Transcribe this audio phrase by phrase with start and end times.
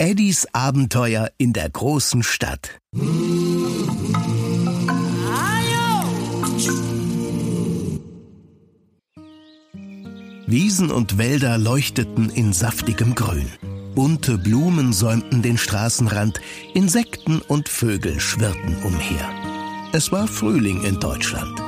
[0.00, 2.78] Eddies Abenteuer in der großen Stadt.
[10.46, 13.50] Wiesen und Wälder leuchteten in saftigem Grün.
[13.96, 16.40] Bunte Blumen säumten den Straßenrand,
[16.74, 19.28] Insekten und Vögel schwirrten umher.
[19.92, 21.60] Es war Frühling in Deutschland.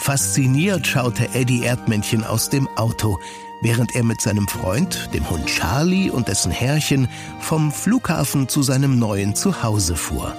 [0.00, 3.18] Fasziniert schaute Eddie Erdmännchen aus dem Auto,
[3.66, 7.08] während er mit seinem Freund, dem Hund Charlie und dessen Herrchen
[7.40, 10.36] vom Flughafen zu seinem neuen Zuhause fuhr.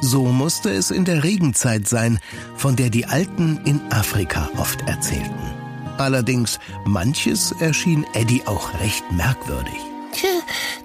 [0.00, 2.18] So musste es in der Regenzeit sein,
[2.56, 5.52] von der die Alten in Afrika oft erzählten.
[5.96, 9.78] Allerdings, manches erschien Eddie auch recht merkwürdig.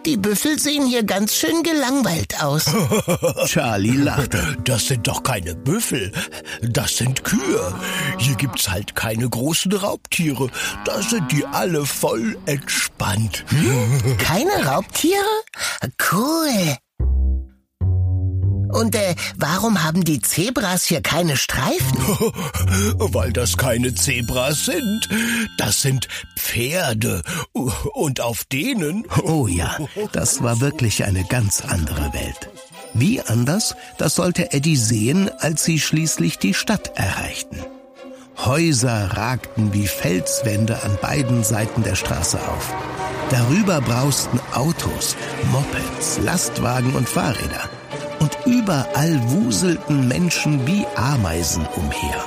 [0.05, 2.65] Die Büffel sehen hier ganz schön gelangweilt aus.
[3.45, 4.57] Charlie lachte.
[4.65, 6.11] Das sind doch keine Büffel,
[6.61, 7.73] das sind Kühe.
[8.17, 10.49] Hier gibt's halt keine großen Raubtiere.
[10.83, 13.45] Da sind die alle voll entspannt.
[13.47, 14.17] Hm?
[14.17, 15.23] Keine Raubtiere?
[16.11, 16.77] Cool.
[18.73, 21.97] Und äh, warum haben die Zebras hier keine Streifen?
[23.13, 25.09] Weil das keine Zebras sind.
[25.57, 26.07] Das sind
[26.37, 27.21] Pferde.
[27.53, 29.05] Und auf denen.
[29.25, 29.77] Oh ja,
[30.11, 32.49] das war wirklich eine ganz andere Welt.
[32.93, 37.57] Wie anders, das sollte Eddie sehen, als sie schließlich die Stadt erreichten.
[38.37, 42.73] Häuser ragten wie Felswände an beiden Seiten der Straße auf.
[43.29, 45.15] Darüber brausten Autos,
[45.51, 47.69] Mopeds, Lastwagen und Fahrräder
[48.23, 52.23] und überall wuselten Menschen wie Ameisen umher.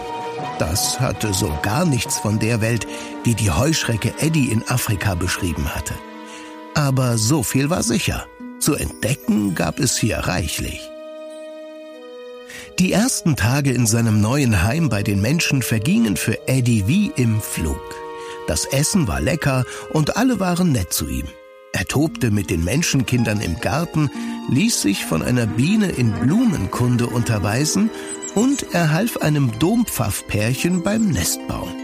[0.58, 2.86] Das hatte so gar nichts von der Welt,
[3.24, 5.94] die die Heuschrecke Eddie in Afrika beschrieben hatte.
[6.74, 8.26] Aber so viel war sicher.
[8.60, 10.80] Zu entdecken gab es hier reichlich.
[12.78, 17.40] Die ersten Tage in seinem neuen Heim bei den Menschen vergingen für Eddie wie im
[17.40, 17.80] Flug.
[18.46, 21.28] Das Essen war lecker und alle waren nett zu ihm.
[21.76, 24.10] Er tobte mit den Menschenkindern im Garten,
[24.48, 27.90] ließ sich von einer Biene in Blumenkunde unterweisen
[28.34, 31.74] und er half einem Dompfaffpärchen beim Nestbauen.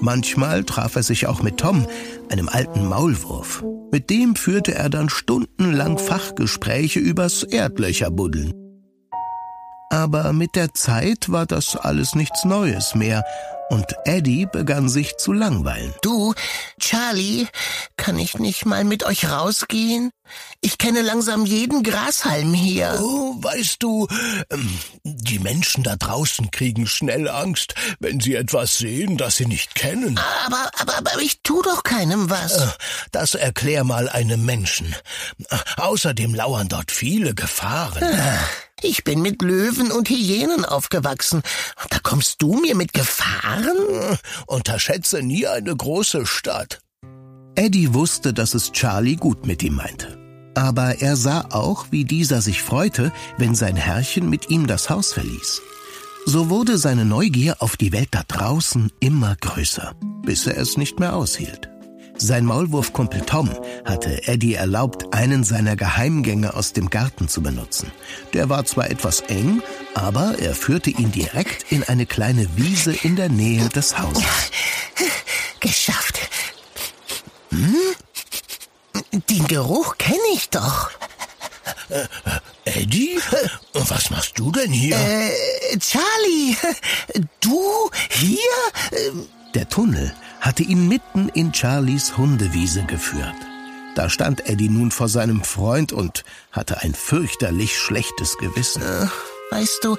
[0.00, 1.86] Manchmal traf er sich auch mit Tom,
[2.30, 3.62] einem alten Maulwurf.
[3.92, 8.54] Mit dem führte er dann stundenlang Fachgespräche übers Erdlöcherbuddeln.
[9.90, 13.22] Aber mit der Zeit war das alles nichts Neues mehr
[13.70, 15.94] und Eddie begann sich zu langweilen.
[16.02, 16.34] Du,
[16.78, 17.46] Charlie,
[17.96, 20.10] kann ich nicht mal mit euch rausgehen?
[20.60, 22.98] Ich kenne langsam jeden Grashalm hier.
[23.00, 24.08] Oh, weißt du,
[24.50, 29.74] ähm, die Menschen da draußen kriegen schnell Angst, wenn sie etwas sehen, das sie nicht
[29.74, 30.18] kennen.
[30.46, 32.56] Aber, aber, aber ich tu doch keinem was.
[32.56, 32.66] Äh,
[33.12, 34.94] das erklär mal einem Menschen.
[35.76, 38.02] Außerdem lauern dort viele Gefahren.
[38.02, 38.48] Ach.
[38.82, 41.42] Ich bin mit Löwen und Hyänen aufgewachsen.
[41.88, 43.63] Da kommst du mir mit Gefahren?
[44.46, 46.80] Unterschätze nie eine große Stadt.
[47.54, 50.18] Eddie wusste, dass es Charlie gut mit ihm meinte.
[50.54, 55.12] Aber er sah auch, wie dieser sich freute, wenn sein Herrchen mit ihm das Haus
[55.12, 55.62] verließ.
[56.26, 60.98] So wurde seine Neugier auf die Welt da draußen immer größer, bis er es nicht
[60.98, 61.73] mehr aushielt.
[62.16, 63.50] Sein Maulwurfkumpel Tom
[63.84, 67.90] hatte Eddie erlaubt, einen seiner Geheimgänge aus dem Garten zu benutzen.
[68.32, 69.62] Der war zwar etwas eng,
[69.94, 74.24] aber er führte ihn direkt in eine kleine Wiese in der Nähe des Hauses.
[75.60, 76.20] Geschafft.
[77.50, 77.76] Hm?
[79.28, 80.90] Den Geruch kenne ich doch.
[81.88, 82.06] Äh,
[82.64, 83.18] Eddie?
[83.72, 84.96] Was machst du denn hier?
[84.96, 86.56] Äh, Charlie,
[87.40, 88.38] du hier?
[89.54, 93.34] Der Tunnel hatte ihn mitten in Charlies Hundewiese geführt.
[93.94, 96.22] Da stand Eddie nun vor seinem Freund und
[96.52, 98.82] hatte ein fürchterlich schlechtes Gewissen.
[98.84, 99.14] Ach,
[99.50, 99.96] weißt du,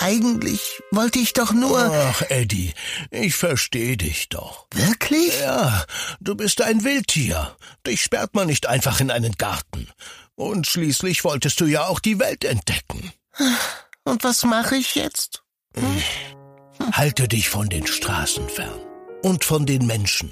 [0.00, 1.78] eigentlich wollte ich doch nur.
[1.78, 2.72] Ach, Eddie,
[3.12, 4.66] ich verstehe dich doch.
[4.74, 5.38] Wirklich?
[5.40, 5.84] Ja,
[6.18, 7.56] du bist ein Wildtier.
[7.86, 9.86] Dich sperrt man nicht einfach in einen Garten.
[10.34, 13.12] Und schließlich wolltest du ja auch die Welt entdecken.
[14.02, 15.44] Und was mache ich jetzt?
[15.76, 16.02] Hm?
[16.90, 18.89] Halte dich von den Straßen fern
[19.22, 20.30] und von den Menschen.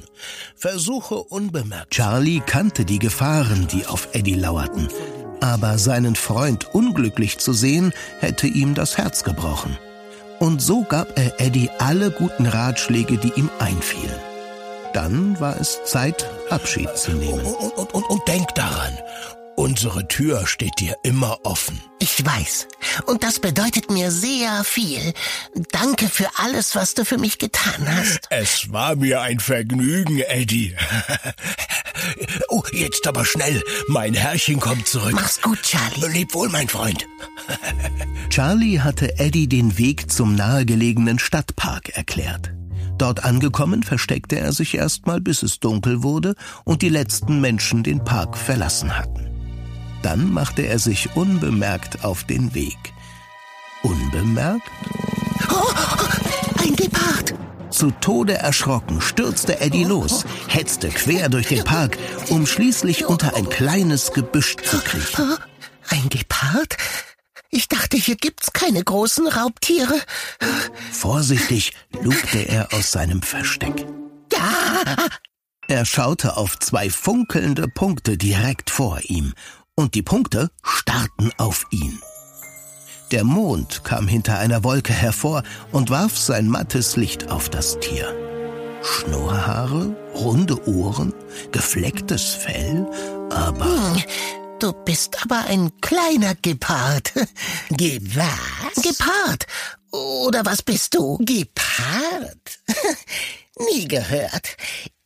[0.56, 1.93] Versuche unbemerkt.
[1.93, 4.88] Charlie kannte die Gefahren, die auf Eddie lauerten.
[5.41, 9.78] Aber seinen Freund unglücklich zu sehen, hätte ihm das Herz gebrochen.
[10.41, 14.21] Und so gab er Eddie alle guten Ratschläge, die ihm einfielen.
[14.92, 17.41] Dann war es Zeit, Abschied zu nehmen.
[17.41, 18.97] Und, und, und, und denk daran,
[19.59, 21.81] Unsere Tür steht dir immer offen.
[21.99, 22.69] Ich weiß.
[23.07, 25.13] Und das bedeutet mir sehr viel.
[25.72, 28.21] Danke für alles, was du für mich getan hast.
[28.31, 30.77] Es war mir ein Vergnügen, Eddie.
[32.51, 33.60] oh, jetzt aber schnell.
[33.89, 35.15] Mein Herrchen kommt zurück.
[35.15, 36.07] Mach's gut, Charlie.
[36.07, 37.04] Leb wohl, mein Freund.
[38.31, 42.54] Charlie hatte Eddie den Weg zum nahegelegenen Stadtpark erklärt.
[42.97, 48.04] Dort angekommen, versteckte er sich erstmal, bis es dunkel wurde und die letzten Menschen den
[48.04, 49.28] Park verlassen hatten.
[50.03, 52.78] Dann machte er sich unbemerkt auf den Weg.
[53.83, 54.71] Unbemerkt?
[55.50, 55.72] Oh,
[56.62, 57.34] ein Gepard!
[57.71, 61.98] Zu Tode erschrocken stürzte Eddie los, hetzte quer durch den Park,
[62.28, 65.36] um schließlich unter ein kleines Gebüsch zu kriechen.
[65.89, 66.77] Ein Gepard?
[67.51, 70.01] Ich dachte, hier gibt's keine großen Raubtiere.
[70.92, 71.72] Vorsichtig
[72.03, 73.86] lugte er aus seinem Versteck.
[74.33, 75.09] Ja!
[75.71, 79.34] Er schaute auf zwei funkelnde Punkte direkt vor ihm,
[79.78, 82.01] und die Punkte starrten auf ihn.
[83.13, 88.13] Der Mond kam hinter einer Wolke hervor und warf sein mattes Licht auf das Tier.
[88.83, 91.15] Schnurrhaare, runde Ohren,
[91.53, 92.89] geflecktes Fell,
[93.30, 93.66] aber...
[93.66, 94.03] Hm,
[94.59, 97.13] du bist aber ein kleiner Gepard.
[97.71, 98.83] Ge was?
[98.83, 99.47] Gepard.
[99.92, 101.19] Oder was bist du?
[101.19, 102.59] Gepard?
[103.72, 104.57] Nie gehört.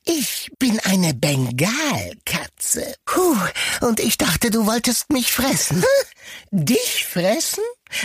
[0.04, 2.94] Ich bin eine Bengalkatze.
[3.04, 3.36] Puh,
[3.82, 5.84] und ich dachte, du wolltest mich fressen.
[6.50, 7.62] Dich fressen?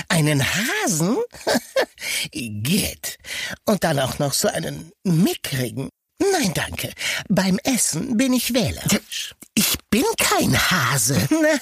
[0.07, 1.17] Einen Hasen?
[2.31, 3.17] Geht.
[3.65, 5.89] Und dann auch noch so einen mickrigen.
[6.19, 6.91] Nein, danke.
[7.29, 9.33] Beim Essen bin ich wählerisch.
[9.55, 11.15] Ich bin kein Hase.
[11.29, 11.59] Na,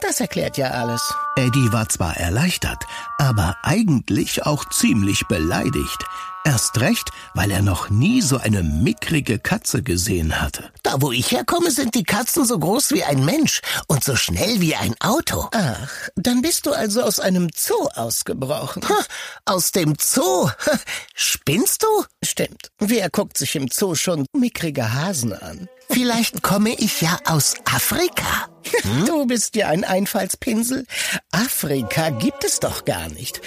[0.00, 1.02] das erklärt ja alles.
[1.36, 2.84] Eddie war zwar erleichtert,
[3.18, 6.04] aber eigentlich auch ziemlich beleidigt.
[6.46, 10.70] Erst recht, weil er noch nie so eine mickrige Katze gesehen hatte.
[10.84, 14.60] Da, wo ich herkomme, sind die Katzen so groß wie ein Mensch und so schnell
[14.60, 15.48] wie ein Auto.
[15.50, 18.88] Ach, dann bist du also aus einem Zoo ausgebrochen.
[18.88, 19.04] Ha,
[19.44, 20.48] aus dem Zoo?
[21.16, 22.04] Spinnst du?
[22.22, 22.70] Stimmt.
[22.78, 25.68] Wer guckt sich im Zoo schon mickrige Hasen an?
[25.90, 28.48] Vielleicht komme ich ja aus Afrika.
[28.82, 29.06] Hm?
[29.06, 30.86] Du bist ja ein Einfallspinsel.
[31.30, 33.40] Afrika gibt es doch gar nicht.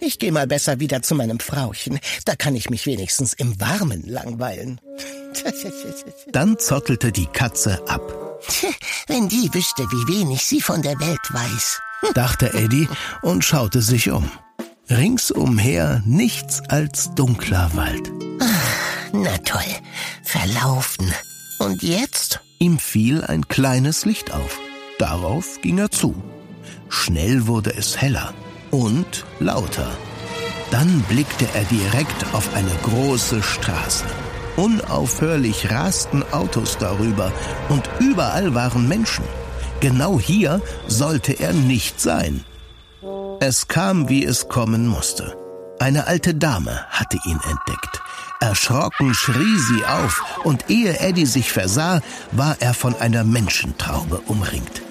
[0.00, 1.98] Ich gehe mal besser wieder zu meinem Frauchen.
[2.24, 4.80] Da kann ich mich wenigstens im Warmen langweilen.
[6.32, 8.40] Dann zottelte die Katze ab.
[9.06, 11.80] Wenn die wüsste, wie wenig sie von der Welt weiß,
[12.14, 12.88] dachte Eddie
[13.22, 14.30] und schaute sich um.
[14.90, 18.10] Ringsumher nichts als dunkler Wald.
[18.40, 19.62] Ach, na toll,
[20.22, 21.12] verlaufen.
[21.58, 22.40] Und jetzt?
[22.58, 24.58] Ihm fiel ein kleines Licht auf.
[24.98, 26.14] Darauf ging er zu.
[26.88, 28.32] Schnell wurde es heller
[28.70, 29.90] und lauter.
[30.70, 34.04] Dann blickte er direkt auf eine große Straße.
[34.56, 37.32] Unaufhörlich rasten Autos darüber
[37.68, 39.24] und überall waren Menschen.
[39.80, 42.44] Genau hier sollte er nicht sein.
[43.40, 45.36] Es kam, wie es kommen musste.
[45.78, 48.00] Eine alte Dame hatte ihn entdeckt.
[48.40, 52.00] Erschrocken schrie sie auf, und ehe Eddie sich versah,
[52.32, 54.82] war er von einer Menschentraube umringt.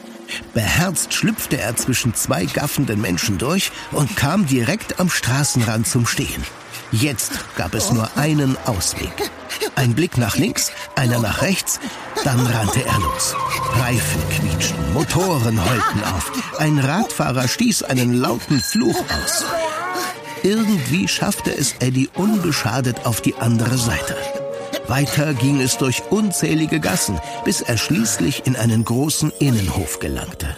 [0.54, 6.44] Beherzt schlüpfte er zwischen zwei gaffenden Menschen durch und kam direkt am Straßenrand zum Stehen.
[6.92, 9.32] Jetzt gab es nur einen Ausweg.
[9.76, 11.80] Ein Blick nach links, einer nach rechts,
[12.24, 13.36] dann rannte er los.
[13.80, 16.32] Reifen quietschten, Motoren heulten auf.
[16.60, 19.46] Ein Radfahrer stieß einen lauten Fluch aus.
[20.44, 24.16] Irgendwie schaffte es Eddie unbeschadet auf die andere Seite.
[24.88, 30.58] Weiter ging es durch unzählige Gassen, bis er schließlich in einen großen Innenhof gelangte.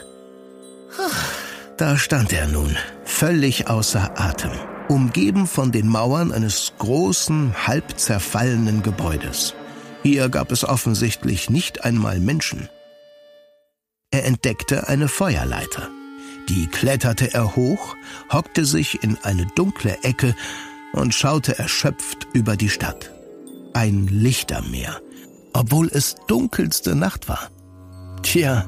[1.77, 4.51] Da stand er nun, völlig außer Atem,
[4.87, 9.53] umgeben von den Mauern eines großen, halb zerfallenen Gebäudes.
[10.01, 12.69] Hier gab es offensichtlich nicht einmal Menschen.
[14.09, 15.89] Er entdeckte eine Feuerleiter.
[16.49, 17.95] Die kletterte er hoch,
[18.31, 20.35] hockte sich in eine dunkle Ecke
[20.93, 23.11] und schaute erschöpft über die Stadt.
[23.73, 25.01] Ein Lichtermeer,
[25.53, 27.49] obwohl es dunkelste Nacht war.
[28.21, 28.67] Tja,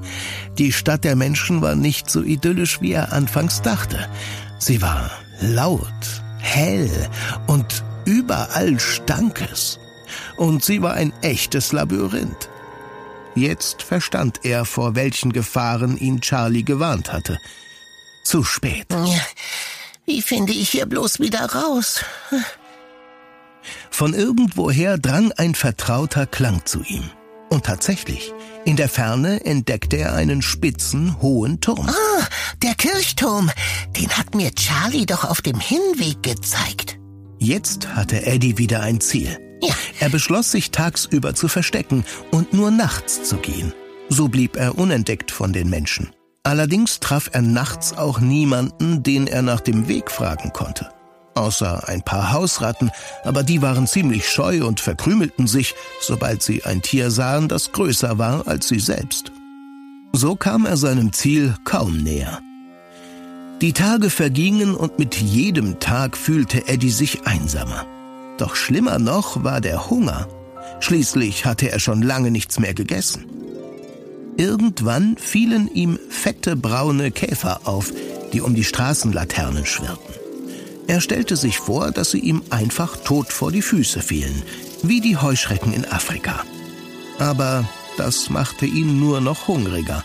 [0.57, 4.07] die Stadt der Menschen war nicht so idyllisch, wie er anfangs dachte.
[4.59, 7.09] Sie war laut, hell
[7.47, 9.79] und überall stank es.
[10.35, 12.49] Und sie war ein echtes Labyrinth.
[13.35, 17.39] Jetzt verstand er, vor welchen Gefahren ihn Charlie gewarnt hatte.
[18.27, 18.87] Zu spät.
[20.05, 22.03] Wie finde ich hier bloß wieder raus?
[23.89, 27.09] Von irgendwoher drang ein vertrauter Klang zu ihm.
[27.49, 28.33] Und tatsächlich,
[28.65, 31.87] in der Ferne entdeckte er einen spitzen, hohen Turm.
[31.87, 32.27] Ah,
[32.61, 33.49] der Kirchturm.
[33.95, 36.99] Den hat mir Charlie doch auf dem Hinweg gezeigt.
[37.39, 39.39] Jetzt hatte Eddie wieder ein Ziel.
[39.61, 39.73] Ja.
[40.01, 43.71] Er beschloss, sich tagsüber zu verstecken und nur nachts zu gehen.
[44.09, 46.11] So blieb er unentdeckt von den Menschen.
[46.47, 50.89] Allerdings traf er nachts auch niemanden, den er nach dem Weg fragen konnte.
[51.35, 52.89] Außer ein paar Hausratten,
[53.25, 58.17] aber die waren ziemlich scheu und verkrümelten sich, sobald sie ein Tier sahen, das größer
[58.17, 59.33] war als sie selbst.
[60.13, 62.39] So kam er seinem Ziel kaum näher.
[63.59, 67.85] Die Tage vergingen und mit jedem Tag fühlte Eddie sich einsamer.
[68.37, 70.29] Doch schlimmer noch war der Hunger.
[70.79, 73.25] Schließlich hatte er schon lange nichts mehr gegessen.
[74.37, 77.91] Irgendwann fielen ihm fette braune Käfer auf,
[78.33, 80.13] die um die Straßenlaternen schwirrten.
[80.87, 84.43] Er stellte sich vor, dass sie ihm einfach tot vor die Füße fielen,
[84.83, 86.43] wie die Heuschrecken in Afrika.
[87.19, 87.67] Aber
[87.97, 90.03] das machte ihn nur noch hungriger.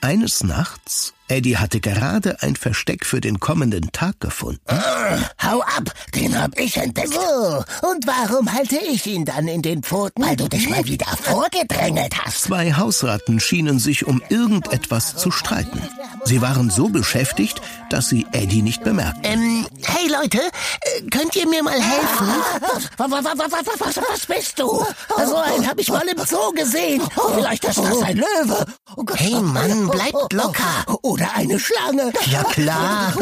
[0.00, 4.60] Eines Nachts, Eddie hatte gerade ein Versteck für den kommenden Tag gefunden.
[4.66, 7.12] Ah, hau ab, den hab ich entdeckt.
[7.12, 10.22] So, und warum halte ich ihn dann in den Pfoten?
[10.22, 12.42] Weil du dich mal wieder vorgedrängelt hast.
[12.42, 15.80] Zwei Hausratten schienen sich um irgendetwas zu streiten.
[16.24, 19.24] Sie waren so beschäftigt, dass sie Eddie nicht bemerkten.
[19.24, 19.66] Ähm,
[20.06, 22.26] hey Leute, äh, könnt ihr mir mal helfen?
[22.96, 24.84] Was, was, was, was, was bist du?
[25.26, 27.02] So einen hab ich mal im Zoo gesehen.
[27.34, 28.64] Vielleicht ist das ein Löwe.
[28.96, 30.98] Oh hey Mann, bleibt locker.
[31.02, 32.12] Oder eine Schlange.
[32.30, 33.12] Ja klar,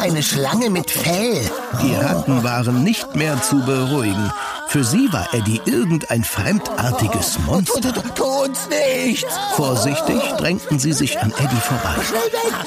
[0.00, 1.50] eine Schlange mit Fell.
[1.82, 4.32] Die Ratten waren nicht mehr zu beruhigen.
[4.70, 7.92] Für sie war Eddie irgendein fremdartiges Monster.
[8.14, 9.34] Tu uns nichts.
[9.56, 11.96] Vorsichtig drängten sie sich an Eddie vorbei.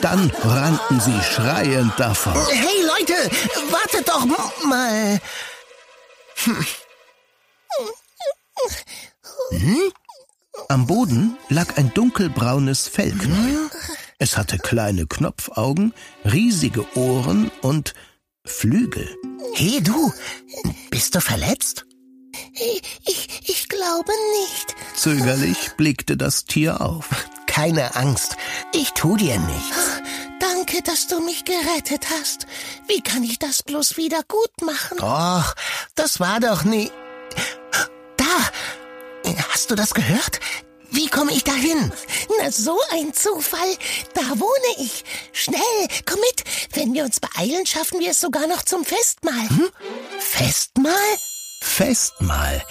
[0.02, 2.34] Dann rannten sie schreiend davon.
[2.52, 3.14] Hey Leute,
[3.72, 4.26] wartet doch
[4.66, 5.22] mal.
[9.52, 9.94] Hm?
[10.68, 13.70] Am Boden lag ein dunkelbraunes Fellknäuel.
[14.20, 15.94] Es hatte kleine Knopfaugen,
[16.26, 17.94] riesige Ohren und
[18.44, 19.08] Flügel.
[19.54, 20.12] Hey du,
[20.90, 21.86] bist du verletzt?
[22.56, 24.76] Ich, ich glaube nicht.
[24.96, 27.10] Zögerlich blickte das Tier auf.
[27.48, 28.36] Keine Angst,
[28.74, 30.02] ich tu dir nichts.
[30.40, 32.46] Danke, dass du mich gerettet hast.
[32.88, 35.00] Wie kann ich das bloß wieder gut machen?
[35.02, 35.56] Och,
[35.96, 36.92] das war doch nie.
[38.18, 39.34] Da!
[39.52, 40.40] Hast du das gehört?
[40.92, 41.92] Wie komme ich dahin?
[42.40, 43.78] Na, so ein Zufall.
[44.14, 45.04] Da wohne ich.
[45.32, 46.44] Schnell, komm mit.
[46.74, 49.50] Wenn wir uns beeilen, schaffen wir es sogar noch zum Festmahl.
[49.50, 49.70] Hm?
[50.20, 50.94] Festmahl?
[51.64, 52.62] Festmahl.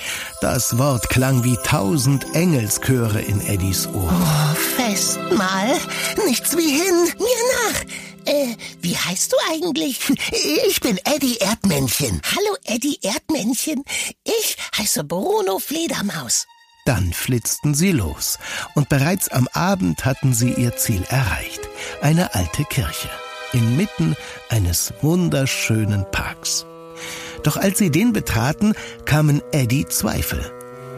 [0.40, 4.12] Das Wort klang wie tausend Engelschöre in Eddies Ohr.
[4.12, 5.76] Oh, Festmahl?
[6.26, 7.12] Nichts wie hin.
[7.18, 7.80] Mir nach.
[8.26, 9.98] Äh, wie heißt du eigentlich?
[10.68, 12.20] Ich bin Eddie Erdmännchen.
[12.24, 13.82] Hallo, Eddie Erdmännchen.
[14.22, 16.46] Ich heiße Bruno Fledermaus.
[16.84, 18.38] Dann flitzten sie los,
[18.74, 21.60] und bereits am Abend hatten sie ihr Ziel erreicht.
[22.02, 23.08] Eine alte Kirche,
[23.52, 24.16] inmitten
[24.48, 26.66] eines wunderschönen Parks.
[27.42, 30.52] Doch als sie den betraten, kamen Eddie Zweifel.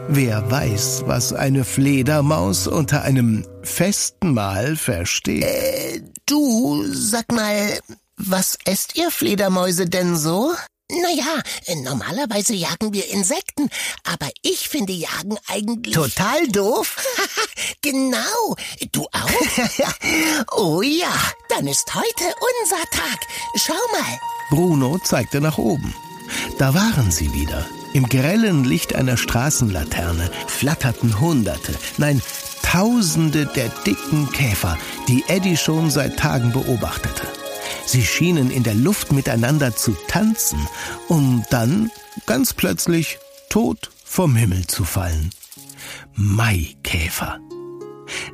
[0.07, 5.43] Wer weiß, was eine Fledermaus unter einem festen Mahl versteht.
[5.43, 7.79] Äh, du, sag mal,
[8.15, 10.53] was esst ihr Fledermäuse denn so?
[10.91, 11.41] Naja,
[11.83, 13.69] normalerweise jagen wir Insekten,
[14.03, 15.95] aber ich finde Jagen eigentlich.
[15.95, 17.03] Total doof?
[17.81, 18.55] genau.
[18.91, 20.51] Du auch?
[20.55, 21.13] oh ja.
[21.49, 22.25] Dann ist heute
[22.61, 23.19] unser Tag.
[23.55, 24.19] Schau mal.
[24.51, 25.95] Bruno zeigte nach oben.
[26.57, 27.65] Da waren sie wieder.
[27.93, 32.21] Im grellen Licht einer Straßenlaterne flatterten Hunderte, nein,
[32.61, 34.77] tausende der dicken Käfer,
[35.07, 37.23] die Eddie schon seit Tagen beobachtete.
[37.85, 40.59] Sie schienen in der Luft miteinander zu tanzen,
[41.07, 41.91] um dann
[42.25, 45.29] ganz plötzlich tot vom Himmel zu fallen.
[46.15, 47.39] Maikäfer.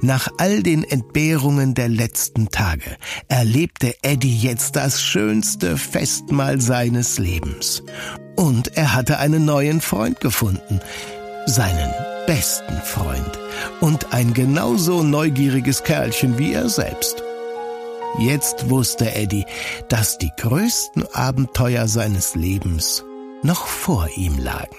[0.01, 2.97] Nach all den Entbehrungen der letzten Tage
[3.27, 7.83] erlebte Eddie jetzt das schönste Festmahl seines Lebens.
[8.35, 10.79] Und er hatte einen neuen Freund gefunden,
[11.45, 11.93] seinen
[12.27, 13.39] besten Freund
[13.79, 17.23] und ein genauso neugieriges Kerlchen wie er selbst.
[18.19, 19.45] Jetzt wusste Eddie,
[19.89, 23.03] dass die größten Abenteuer seines Lebens
[23.43, 24.77] noch vor ihm lagen.